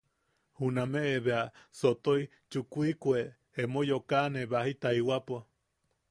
Junameʼe 0.59 1.15
bea 1.25 1.41
sotoʼi 1.79 2.23
chukuikue 2.51 3.19
emo 3.61 3.79
yokaʼane 3.91 4.41
baji 4.51 4.73
taiwapo. 4.81 5.37